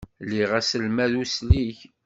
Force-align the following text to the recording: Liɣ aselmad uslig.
Liɣ 0.29 0.51
aselmad 0.59 1.13
uslig. 1.23 1.77